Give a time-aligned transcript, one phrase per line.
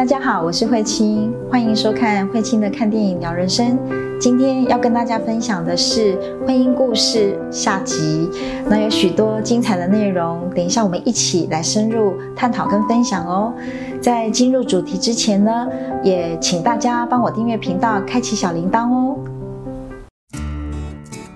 [0.00, 3.78] 大家好，我是慧清，欢迎收看慧清的看电影聊人生。
[4.18, 8.26] 今天要跟大家分享的是婚姻故事下集，
[8.64, 13.52] 那有许多精彩的内容，等一下我们一起来深入探讨跟分享哦。
[14.00, 15.68] 在进入主题之前呢，
[16.02, 19.18] 也请大家帮我订阅频道，开启小铃铛哦。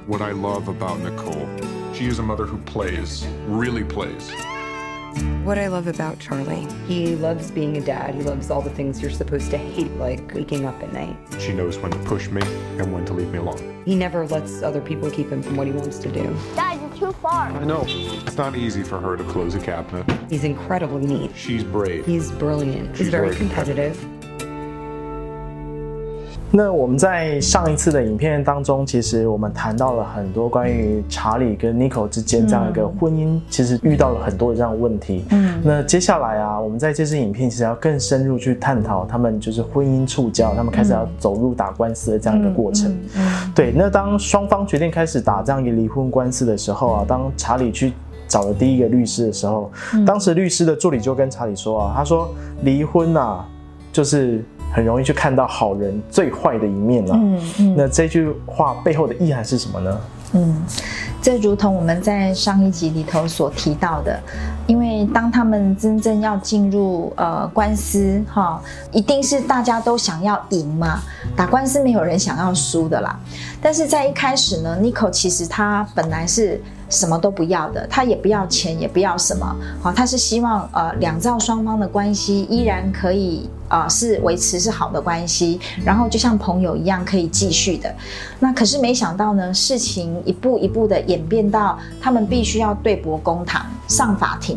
[0.09, 1.45] What I love about Nicole,
[1.93, 4.33] she is a mother who plays, really plays.
[5.45, 8.15] What I love about Charlie, he loves being a dad.
[8.15, 11.17] He loves all the things you're supposed to hate, like waking up at night.
[11.39, 12.43] She knows when to push me
[12.79, 13.83] and when to leave me alone.
[13.85, 16.35] He never lets other people keep him from what he wants to do.
[16.55, 17.49] Dad, you're too far.
[17.49, 17.85] I know.
[17.87, 20.07] It's not easy for her to close a cabinet.
[20.31, 21.33] He's incredibly neat.
[21.37, 22.07] She's brave.
[22.07, 22.91] He's brilliant.
[22.91, 24.14] He's She's very very competitive.
[26.57, 35.25] 那我们在上一次的影片当中，其实我们谈到了很多关于查理跟 Nico 之间这样一个婚姻，其实遇到了很多的这样的问题。
[35.33, 42.97] 嗯那接下来啊，我们在这支影片其实要更深入去探讨他们就是婚姻触礁，他们开始要走入打官司的这样一个过程。
[43.17, 47.93] 嗯对，那当双方决定开始打这样一个离婚官司的时候啊，当查理去
[48.29, 49.73] 找了第一个律师的时候，
[50.07, 53.45] 当时律师的助理就跟查理说啊，他说离婚啊，
[53.93, 54.45] 就是
[54.75, 57.15] 很容易去看到好人最坏的一面啊。
[57.15, 60.01] 嗯嗯那这句话背后的意涵是什么呢？
[60.33, 60.63] 嗯，
[61.23, 64.21] 这如同我们在上一集里头所提到的，
[64.67, 68.61] 因为当他们真正要进入呃官司哈，
[68.93, 71.01] 一定是大家都想要赢嘛，
[71.37, 73.19] 打官司没有人想要输的啦。
[73.61, 87.95] 但是在一开始呢，Nico 其实他本来是什么都不要的，他也不要钱，也不要什么，好，他是希望呃两造双方的关系依然可以啊、呃是维持是好的关系，然后就像朋友一样可以继续的。
[88.39, 94.54] 那可是没想到呢，事情一步一步的演变到他们必须要对簿公堂，上法庭。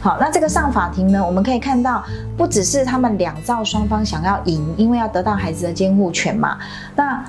[0.00, 2.02] 好，那这个上法庭呢，我们可以看到，
[2.36, 6.58] 不只是他们两造双方想要赢，因为要得到孩子的监护权嘛，
[6.96, 7.24] 那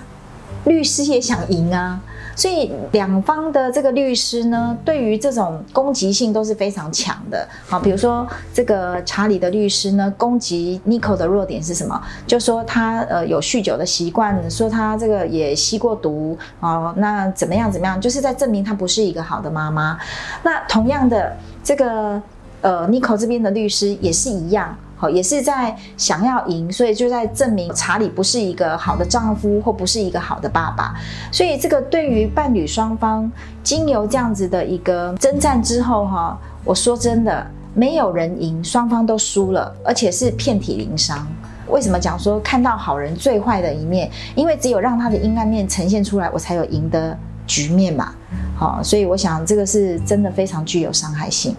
[0.65, 1.99] 律师也想赢啊。
[2.33, 7.47] 所以两方的这个律师呢，对于这种攻击性都是非常强的。
[7.67, 12.01] 好，比如说这个查理的律师呢，攻击 Nico 的弱点是什么？
[12.25, 19.99] 就说他呃有酗酒的习惯，说他这个也吸过毒哦，那怎么样怎么样，就是在证明他不是一个好的妈妈。
[20.41, 22.19] 那同样的，这个
[22.61, 24.75] 呃 Nico 这边的律师也是一样。
[25.01, 30.93] 好，也是在想要赢，所以就在证明查理不是一个好的丈夫，或不是一个好的爸爸。
[31.31, 33.29] 所以这个对于伴侣双方，
[33.63, 41.27] 经由这样子的一个征战之后，哈，我说真的，没有人赢，双方都输了，而且是遍体鳞伤。
[41.67, 44.07] 为什么讲说看到好人最坏的一面？
[44.35, 47.17] 因为只有让他的阴暗面呈现出来，我才有赢的
[47.47, 48.13] 局面嘛。
[48.55, 51.55] 好，所以我想这个是真的非常具有伤害性。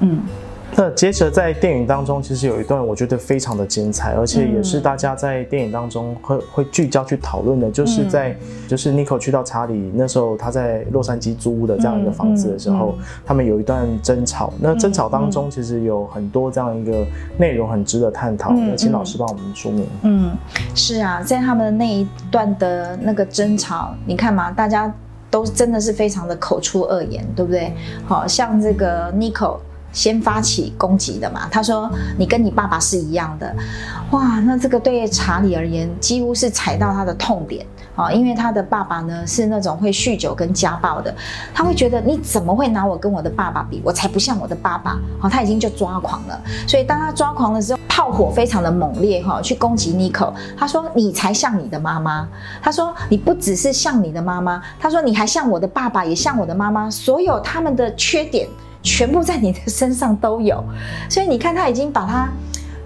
[0.00, 0.20] 嗯。
[0.76, 8.34] 那接着在电影当中，其实有一段我觉得非常的精彩，而且也是大家在电影当中会会聚焦去讨论的，就是在
[8.66, 12.94] 就是 Nico 去到查理那时候他在洛杉矶租屋的这样一个房子的时候，
[13.26, 14.52] 他们有一段争吵。
[14.58, 19.86] 那争吵当中其实有很多这样一个内容很值得探讨的，请老师帮我们说明。
[20.02, 20.30] 嗯，
[20.74, 24.90] 是啊，在他们的那一段的那个争吵，你看嘛，大家
[25.30, 27.72] 都真的是非常的口出恶言，对不对？
[28.06, 29.58] 好像这个 Nico。
[29.92, 33.54] 先发起攻击的嘛，他说你跟你爸爸是一样的，
[34.10, 37.66] 哇，那这个对查理而言几乎是踩到他的痛点。
[37.96, 41.14] 啊，因为他的爸爸呢是那种会酗酒跟家暴的，
[41.52, 52.26] 他会觉得你怎么会拿我跟我的爸爸比，我才不像我的爸爸，好，他已经就抓狂了，所以当他抓狂的时候，炮火非常的猛烈哈，去攻击 Nico，他说你才像你的妈妈，
[52.62, 58.48] 他说你不只是像你的妈妈，他说你还像我的爸爸，也像我的妈妈，所有他们的缺点。
[58.82, 60.62] 全部在你的身上都有，
[61.08, 62.28] 所以你看，他已经把它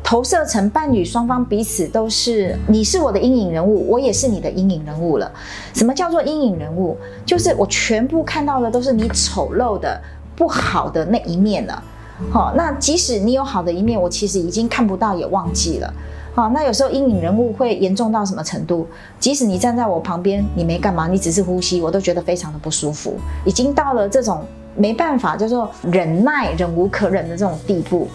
[0.03, 5.31] 投射成伴侣双方彼此都是，你是我的阴影人物，我也是你的阴影人物了。
[5.73, 6.97] 什么叫做阴影人物？
[7.25, 10.01] 就是我全部看到的都是你丑陋的、
[10.37, 11.83] 不好的那一面了。
[12.31, 15.93] 好、那即使你有好的一面，我其实已经看不到，也忘记了。
[16.35, 18.87] 好，那有时候阴影人物会严重到什么程度？
[19.19, 24.45] 即使你站在我旁边，你没干嘛，你只是呼吸，我都觉得非常的不舒服，已经到了这种
[24.77, 28.09] 没办法，叫做忍耐、忍无可忍的这种地步。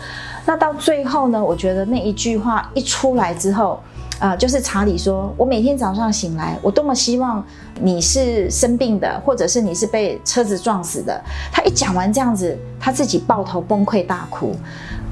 [0.45, 3.79] 那到最后呢，我觉得那一句话一出来之后，
[4.19, 7.43] 啊、就是查理说：“我每天早上醒来，我多么希望
[7.79, 11.21] 你是生病的，或者是你是被车子撞死的。”
[11.53, 14.53] 他一讲完这样子，他自己抱头崩溃大哭，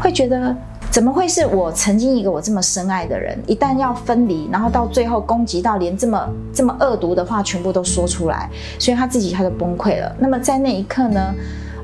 [0.01, 0.55] 会觉得
[0.97, 8.49] 怎么会是我曾经一个我这么深爱的人，一旦要分离，然后到最后攻击到连这么这么恶毒的话全部都说出来，
[8.79, 10.11] 所以他自己他就崩溃了。
[10.17, 11.35] 那么在那一刻呢，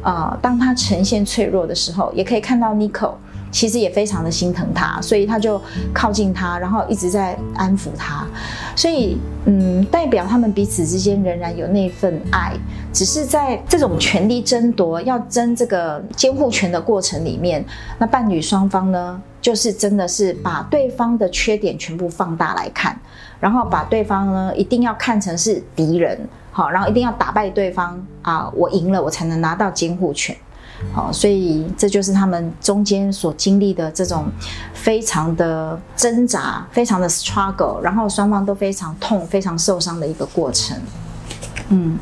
[0.01, 3.11] 呃，当他呈现脆弱的时候，也可以看到 Nico。
[3.53, 5.61] 其实也非常的心疼他，所以他就
[5.93, 8.27] 靠近他，然后一直在安抚他。
[8.75, 12.53] 所以，嗯，代表他们彼此之间仍然有那份爱，
[12.91, 17.63] 只是在这种权力争夺、要争这个监护权的过程里面，
[17.99, 22.99] 那伴侣双方呢，就是真的是把对方的缺点全部放大来看，
[23.39, 26.19] 然后把对方呢一定要看成是敌人，
[26.51, 30.35] 好，然后一定要打败对方啊，我赢了，我才能拿到监护权。
[30.91, 34.25] 好，所以这就是他们中间所经历的这种
[34.73, 40.77] 非常的挣扎，非常的 struggle，然后双方都非常痛、非常受伤的一个过程。
[41.69, 41.97] 嗯，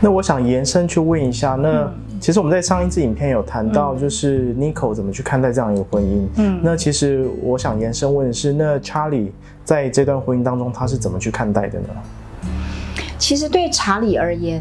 [0.00, 1.88] 那我想延伸去问一下，那
[2.20, 6.26] 其实我们在上一支影片有谈到，就是 Nico 怎么去看待这样一个婚姻。
[6.36, 9.30] 嗯，那其实我想延伸问的是，那 Charlie
[9.64, 11.88] 在这段婚姻当中，他是怎么去看待的呢？
[13.18, 14.60] 其实对查理而言，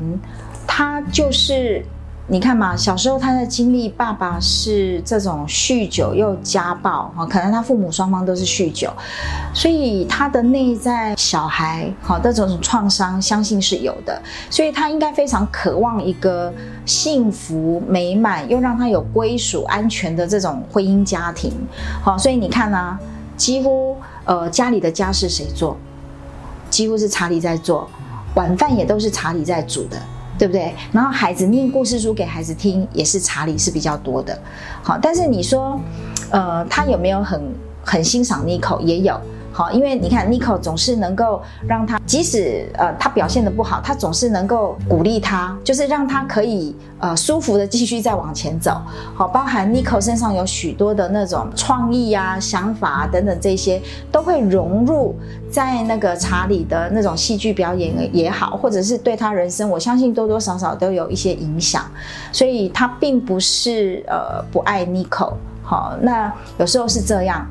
[0.67, 1.83] 他就是。
[2.27, 8.91] 你看嘛，小时候他在经历爸爸是这种酗酒又家暴哈，可能他父母双方都是酗酒，
[9.53, 14.19] 所以他的内在小孩好的这种创伤，相信是有的，
[14.49, 16.51] 所以他应该非常渴望一个
[16.83, 21.53] 幸福美满又让他有归属安全的这种婚姻家庭，
[22.03, 22.97] 好，所以你看呢，
[23.37, 25.77] 几乎呃家里的家事谁做，
[26.71, 27.87] 几乎是查理在做，
[28.33, 30.01] 晚饭也都是查理在煮的。
[30.37, 30.73] 对不对？
[30.91, 34.37] 然后孩子念故事书给孩子听，也是查理是比较多的。
[34.83, 35.79] 好，但是你说，
[36.29, 37.41] 呃，他有没有很
[37.83, 38.79] 很欣赏 Nico？
[38.81, 39.19] 也有。
[39.55, 48.81] 好，因为你看，Nico 总是能够让他，即使呃他表现的不好，他总是能够鼓励他，就是让他可以呃舒服的继续再往前走。
[49.15, 53.81] 好，包含 Nico 身上有许多的那种创意啊、想法啊等等这些，
[54.11, 55.15] 都会融入
[55.49, 61.89] 在那个查理的那种戏剧表演也好，或者是对他人生，我相信多多少少都有一些影响。
[62.33, 65.31] 所以他并不是呃不爱 Nico。
[65.63, 67.47] 好，那有时候是这样。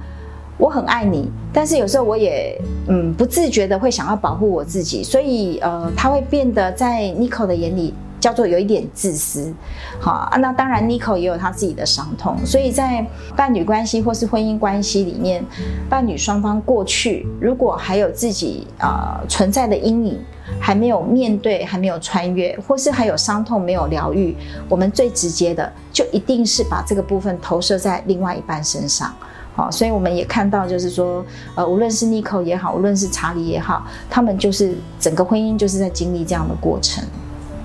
[0.65, 2.59] 我很爱你，但是有时候我也
[2.89, 9.53] 嗯不自觉的会想要保护我自己，所以呃他会变得在 Nico 的眼里叫做有一点自私，
[10.01, 13.07] 好啊，那当然 Nico 也有他自己的伤痛，所以在
[13.37, 15.45] 伴侣关系或是婚姻关系里面，
[15.91, 20.19] 伴侣双方过去如果还有自己呃存在的阴影
[20.59, 24.35] 还没有面对，还没有穿越，或是还有伤痛没有疗愈，
[24.71, 29.13] 我们最直接的就一定是把这个部分投射在另外一半身上。
[29.55, 31.25] 好，所以我们也看到，就是说，
[31.55, 37.05] 呃，无论是妮可也好，无论是查理也好，他们就是整个婚姻就是在经历这样的过程。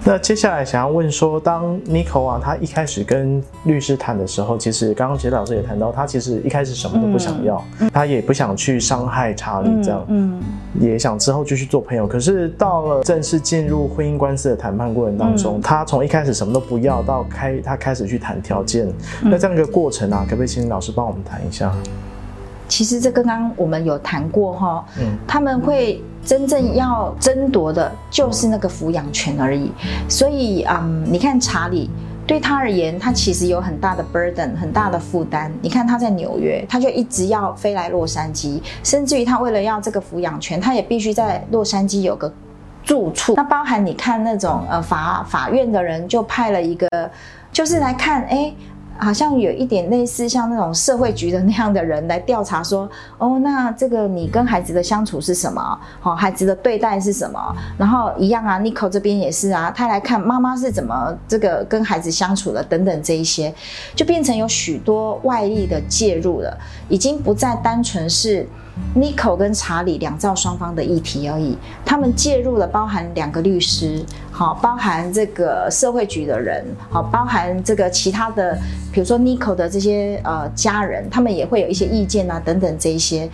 [0.09, 7.63] 那接下来想要问说，当 Nico 啊，他一开始跟律师谈的时候，其实刚刚杰老师也谈到，他其实一开始什么都不想要，
[7.93, 10.41] 他也不想去伤害查理，这样，嗯，
[10.79, 12.07] 也想之后继续做朋友。
[12.07, 18.91] 可是到了正式进入婚姻官司的谈判过程当中，他从一开始什么都不要到开，他开始去谈条件，
[19.21, 21.71] 那这样一个过程啊，可不可以请老师帮我们谈一下？
[22.69, 29.71] 其实这刚刚我们有谈过哈，嗯，他们会真正要争夺的就是那个抚养权而已。
[30.07, 31.89] 所以，嗯，你看查理
[32.27, 35.51] 对他而言，他其实有很大的 burden，很大的负担。
[35.61, 42.31] 你看他在纽约，他就一直要飞来洛杉矶，甚至于他为了要这个抚养权，他也必须在洛杉矶有个
[42.83, 43.33] 住处。
[43.35, 46.87] 那包含你看那种呃法法院的人就派了一个，
[47.51, 48.53] 就是来看哎。
[48.99, 55.79] 好像有一点类似像那种社会局的那样的人来调查，说哦，那这个你跟孩子的相处是什么？
[55.99, 57.39] 好，孩子的对待是什么？
[57.77, 63.53] 然后一样啊，Nico 这边也是啊，他来看妈妈是怎么这个跟孩子相处的等等这一些，
[63.95, 66.57] 就变成有许多外力的介入了，
[66.89, 68.47] 已经不再单纯是。
[68.95, 71.55] Nico 跟查理两造双方的议题而已，
[71.85, 78.57] 他们介入了，包含两个律师，好，包含这个社会局的人，好，包含这个其他的，
[78.91, 83.29] 比如说 Nico 的这些呃家人，他们也会有一些意见啊，等等这一些，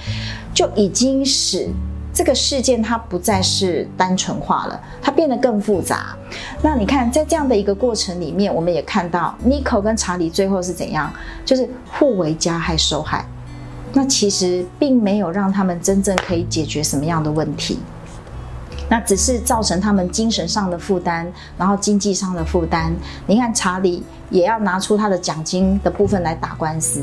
[0.54, 1.70] 就已经使
[2.14, 6.16] 这个事件它不再是单纯化了，它变得更复杂。
[6.62, 11.12] 那你看，在这样的一个过程里面，我们也看到 Nico 跟查理最后是怎样，
[11.46, 13.26] 就是互为加害受害。
[13.98, 17.80] 那其实并没有让他们真正可以解决什么样的问题，
[18.90, 21.26] 那只是造成他们精神上的负担，
[21.58, 22.94] 然后经济上的负担。
[23.26, 27.02] 你看查理也要拿出他的奖金的部分来打官司，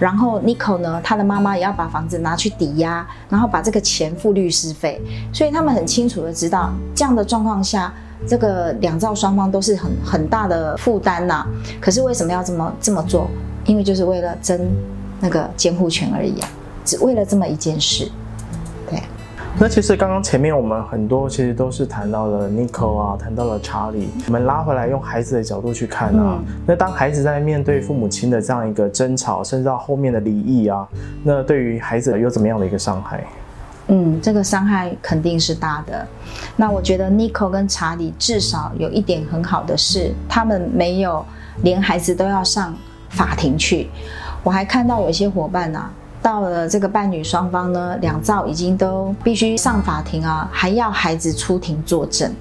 [0.00, 5.00] 然后 Nico 呢，他的妈妈也要把房子拿去抵押，然后把这个钱付律师费。
[5.32, 7.94] 所以他们很清楚的知道，这样的状况下，
[8.26, 11.46] 这个两造双方都是很很大的负担呐。
[11.80, 13.30] 可是为什么要这么这么做？
[13.64, 14.68] 因为就是为了争。
[15.22, 16.48] 那个监护权而已啊，
[16.84, 18.10] 只为了这么一件事，
[18.90, 19.00] 对。
[19.56, 24.08] 那其实刚刚前面我们很多其实都是谈到了 Nico 啊，谈到了查理。
[24.26, 30.88] 我们拉回来用孩子的角度去看啊，嗯那当孩子在面对父母亲的这样一个争吵，甚至到后面的离异啊，
[31.22, 33.24] 那对于孩子有怎么样的一个伤害？
[33.88, 36.06] 嗯，这个伤害肯定是大的。
[36.56, 41.24] 那我觉得 Nico 跟查理至少有一点很好的是，他们没有
[41.62, 42.74] 连孩子都要上
[43.10, 43.90] 法庭去。
[44.42, 52.32] 我还看到有一些伙伴啊，到了这个伴侣双方呢，两造已经都必须上法庭啊，还要孩子出庭作证。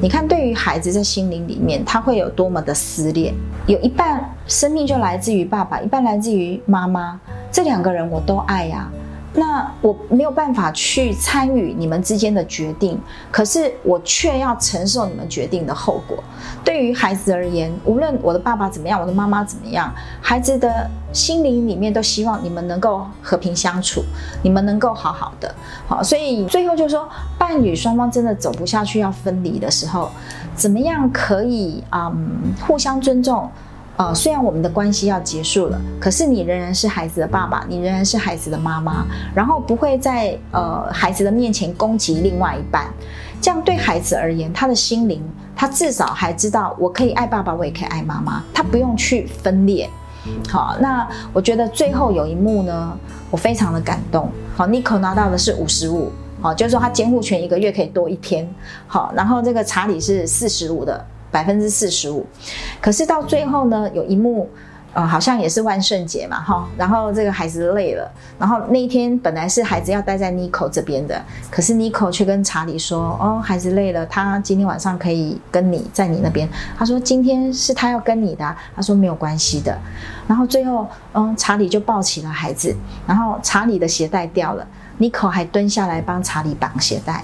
[0.00, 3.34] 你看，对于孩子在心灵里面，他会有多么的撕裂？
[3.66, 7.18] 有一半生命就来自于爸爸，一半来自于妈妈，
[7.50, 8.88] 这两个人我都爱呀、
[9.32, 16.18] 那我没有办法去参与你们之间的决定，可是我却要承受你们决定的后果。
[16.64, 24.02] 对于孩子而言，无论我的爸爸怎么样，我的妈妈怎么样，孩子的心灵里面都希望你们能够和平相处，
[24.42, 25.54] 你们能够好好的。
[25.86, 27.08] 好，所以最后就说，
[27.38, 30.10] 伴侣双方真的走不下去要分离的时候，
[30.56, 33.48] 怎么样可以嗯互相尊重？
[34.00, 39.04] 呃，虽然我们的关系要结束了，可是你仍然是孩子的爸爸，你仍然是孩子的妈妈，
[39.34, 42.86] 然后不会在呃孩子的面前攻击另外一半，
[43.42, 45.22] 这样对孩子而言，他的心灵
[45.54, 49.86] 他至少还知道我可以爱爸爸，我也可以爱妈妈，他不用去分裂。
[50.48, 52.96] 好，那我觉得最后有一幕呢，
[53.30, 54.30] 我非常的感动。
[54.56, 58.48] 好，Nico 拿到的是五十五，好，就是说他监护权一个月可以多一天。
[58.86, 62.26] 好，然后这个查理是四十五的百分之四十五，
[62.80, 64.48] 可是到最后呢，有一幕。
[64.92, 68.10] 呃，好像也是万圣节嘛，哈，然后这个孩子累了，
[68.40, 76.48] 然后那一天本来是孩子要待在 Nico 这边的，可是 Nico 却跟查理说，哦，孩子累了，他今天晚上可以跟你在你那边。
[76.76, 79.78] 他说今天是他要跟你的、他说没有关系的。
[80.26, 80.84] 然后最后，
[81.14, 82.74] 嗯，查理就抱起了孩子，
[83.06, 84.66] 然后查理的鞋带掉了
[84.98, 87.22] ，Nico 还蹲下来帮查理绑鞋带。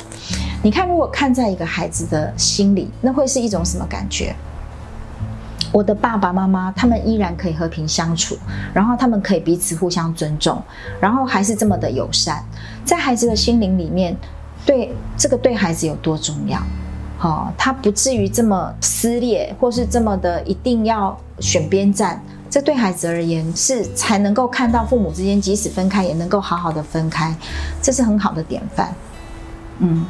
[0.66, 4.35] 你看，如果看在一个孩子的心里，那会是一种什么感觉？
[5.70, 8.37] 我的爸爸妈妈他们依然可以和平相处，
[8.75, 10.61] 然后他们可以彼此互相尊重，
[11.00, 12.44] 然后还是这么的友善，
[12.85, 14.16] 在孩子的心灵里面，
[14.64, 16.61] 对这个对孩子有多重要？
[17.16, 22.20] 好、他不至于这么撕裂，或是这么的一定要选边站。
[22.50, 27.32] 这对孩子而言是才能够看到父母之间即使分开也能够好好的分开，
[27.80, 28.92] 这是很好的典范。
[29.78, 30.04] 嗯。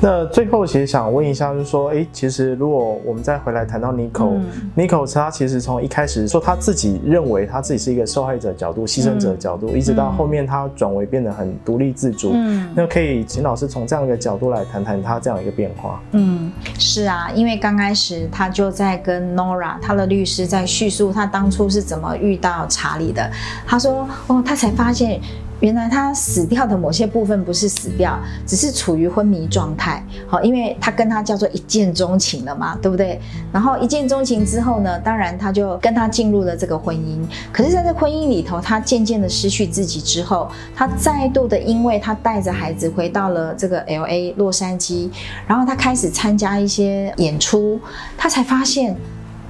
[0.00, 12.32] 那最后其实想问一下，就是说，诶，其实如果我们再回来谈到 Nico，Nico、Nico 他其实从一开始说他自己认为他自己是一个受害者角度、牺牲者角度，一直到后面他转为变得很独立自主。
[12.34, 16.00] 嗯那可以请老师从这样一个角度来谈谈他这样一个变化。
[16.12, 23.30] 嗯，是啊，因为刚开始他就在跟 Nora 他的律师在叙述他当初是怎么遇到查理的。
[23.66, 25.18] 他说，哦，他才发现
[25.60, 30.04] 原来他死掉的某些部分不是死掉，只是处于昏迷状态。
[30.28, 33.18] 好，因为他跟他叫做一见钟情了嘛，对不对？
[33.52, 37.18] 然后一见钟情之后呢，当然他就跟他进入了这个婚姻。
[37.52, 45.08] 可是在这婚姻里头，他渐渐的失去自己之后，他再度的因为他带着孩子回到了这个 L A 洛杉矶，
[45.46, 47.80] 然后他开始参加一些演出，
[48.18, 48.94] 他才发现，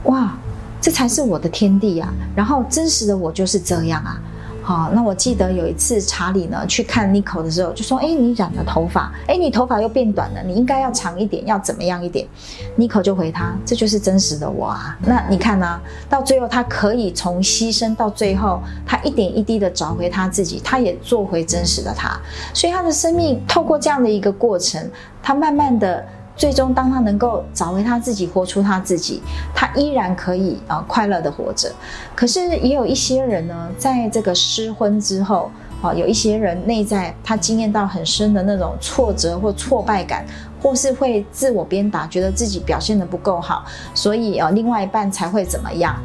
[0.04, 0.38] 哇，
[0.80, 2.12] 这才是我的天地啊！
[2.36, 4.22] 然后真实的我就是这样啊。
[4.66, 12.26] 好，那我记得有一次查理呢去看 Nico 的时候，就说：“哎，你染了头发，哎，你头发又变短了，你应该要长一点，要怎么样一点
[12.76, 15.80] ？”Nico 就回他：“这就是真实的我啊。”那你看呢、
[16.11, 22.18] 到最后他可以从牺牲到最后，他一点一滴的找回他自己，他也做回真实的他。
[22.52, 24.90] 所以他的生命透过这样的一个过程，
[25.23, 26.04] 他慢慢的。
[26.36, 29.22] 最终，当他能够找回他自己，活出他自己，
[29.54, 31.72] 他依然可以啊、呃快乐的活着。
[32.14, 35.50] 可是也有一些人呢，在这个失婚之后，
[35.80, 40.26] 啊、有一些人内在他经验到很深的那种挫折或挫败感，
[40.62, 43.64] 或是会自我鞭打，觉得自己表现的不够好，
[43.94, 45.96] 所以啊，另外一半才会怎么样。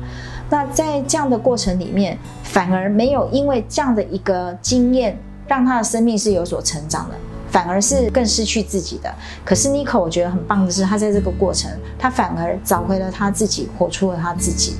[0.50, 7.16] 那在这样的过程里面，反而没有因为这样的一个经验，让他的生命是有所成长的。
[7.52, 9.14] 反而是更失去自己的。
[9.46, 14.78] 可是 Nico 我觉得很棒的是，他在这个过程，他反而找回了他自己，活出了他自己。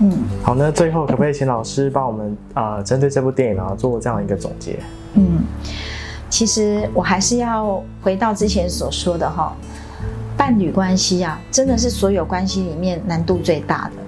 [0.00, 0.10] 嗯
[0.42, 4.78] 好，那最后可不可以请老师帮我们啊、呃针对这部电影啊做这样一个总结？
[5.14, 5.44] 嗯，
[6.30, 9.52] 其实我还是要回到之前所说的哈，
[10.36, 14.02] 伴侣关系啊，真的是所有关系里面难度最大的。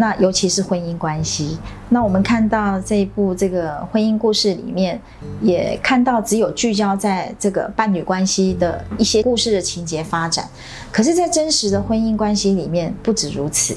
[0.00, 5.00] 那尤其是婚姻关系，那我们看到这一部这个婚姻故事里面，
[5.42, 10.48] 也看到只有聚焦在这个伴侣关系的一些故事的情节发展，
[10.92, 13.76] 可是，在真实的婚姻关系里面，不止如此。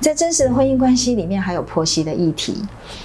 [0.00, 2.54] 在真实的婚姻关系里面，还有婆媳的议题，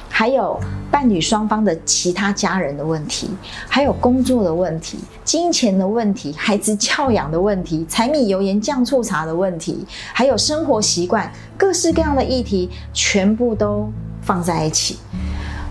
[0.08, 0.58] 还有
[0.90, 3.30] 伴侣双方的其他家人的问题，
[3.68, 14.98] 还有工作的问题、金钱的问题、孩子教养的问题、柴米油盐酱醋茶的问题，还有生活习惯，各式各样的议题，全部都放在一起。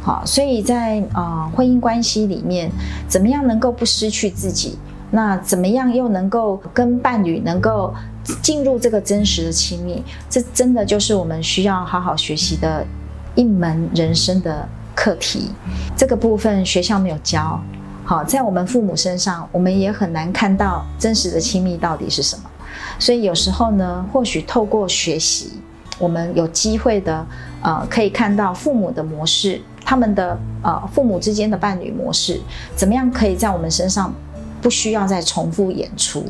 [0.02, 2.70] 好，所以在呃婚姻关系里面，
[3.08, 4.76] 怎么样能够不失去自己？
[5.14, 7.94] 那怎么样又能够跟伴侣能够
[8.42, 10.02] 进入这个真实的亲密？
[10.28, 12.84] 这真的就是我们需要好好学习的
[13.36, 15.52] 一门人生的课题。
[15.96, 17.60] 这个部分学校没有教，
[18.04, 22.50] 好，在我们父母身上，我们也很难看到真实的亲密到底是什么。
[22.98, 25.52] 所以有时候呢，或许透过学习，
[26.00, 27.24] 我们有机会的，
[27.62, 29.60] 呃，可以看到父母的模式。
[29.86, 32.40] 他们的呃父母之间的伴侣模式
[32.74, 34.10] 怎么样可以在我们身上
[34.64, 36.24] 不需要再重复演出？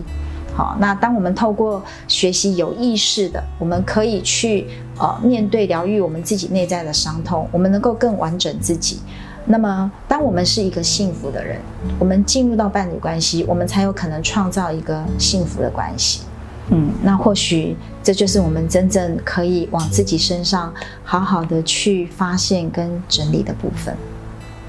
[0.57, 4.67] 好，那当我们透过学习有意识的，我们可以去
[4.99, 8.99] 呃面对疗愈我们自己内在的伤痛，我们能够更完整自己。
[9.47, 11.61] 那么，当我们是一个幸福的人，
[11.99, 16.23] 我们进入到伴侣关系，我们才有可能创造一个幸福的关系。
[16.71, 20.73] 嗯，那或许这就是我们真正可以往自己身上
[21.05, 23.95] 好好的去发现跟整理的部分。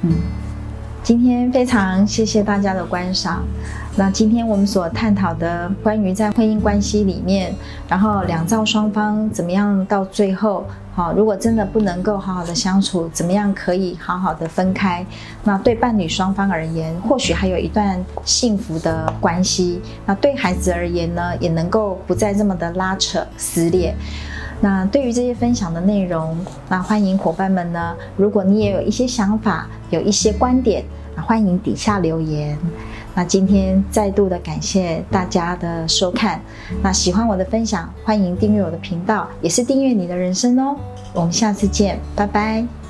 [0.02, 0.12] 嗯，
[1.06, 3.46] 今天非常谢谢大家的观赏。
[3.96, 7.54] 那今天我们所探讨的关于在婚姻关系里面，
[7.88, 10.66] 然后两造双方怎么样到最后。
[10.96, 15.06] 好，如果真的不能够好好的相处，怎么样可以好好的分开？
[15.44, 19.80] 那对伴侣双方而言，或许还有一段幸福的关系。
[20.08, 23.94] 那对孩子而言呢，也能够不再这么的拉扯撕裂。
[24.62, 26.38] 那对于这些分享的内容，
[26.70, 30.84] 那欢迎伙伴们呢，如果你也有一些想法，有一些观点，
[31.16, 32.58] 欢迎底下留言。
[33.14, 36.42] 那今天再度的感谢大家的收看，
[36.82, 40.76] 那喜欢我的分享，欢迎订阅我的频道，也是订阅你的人生哦。
[41.14, 42.85] 我们下次见，拜拜。